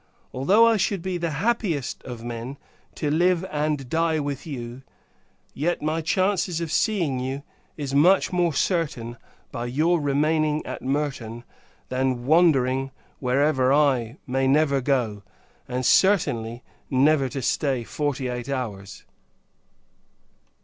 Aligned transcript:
although 0.33 0.65
I 0.65 0.77
should 0.77 1.03
be 1.03 1.19
the 1.19 1.29
happiest 1.45 2.01
of 2.05 2.23
men, 2.23 2.57
to 2.95 3.11
live 3.11 3.45
and 3.51 3.87
die 3.87 4.17
with 4.19 4.47
you, 4.47 4.81
yet 5.53 5.83
my 5.83 6.01
chance 6.01 6.59
of 6.59 6.71
seeing 6.71 7.19
you 7.19 7.43
is 7.77 7.93
much 7.93 8.33
more 8.33 8.51
certain 8.51 9.15
by 9.51 9.67
your 9.67 10.01
remaining 10.01 10.65
at 10.65 10.81
Merton, 10.81 11.43
than 11.89 12.25
wandering 12.25 12.89
where 13.19 13.71
I 13.71 14.17
may 14.25 14.47
never 14.47 14.81
go; 14.81 15.21
and, 15.67 15.85
certainly, 15.85 16.63
never 16.89 17.29
to 17.29 17.43
stay 17.43 17.83
forty 17.83 18.27
eight 18.27 18.49
hours. 18.49 19.03